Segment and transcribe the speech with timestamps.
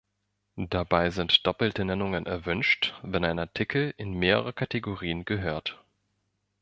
[0.55, 5.79] Dabei sind doppelte Nennungen erwünscht, wenn ein Artikel in mehrere Kategorien gehört.